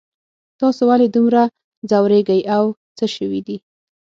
تاسو 0.61 0.81
ولې 0.89 1.07
دومره 1.15 1.43
ځوریږئ 1.89 2.41
او 2.57 2.63
څه 2.97 3.05
شوي 3.15 3.41
دي 3.47 3.57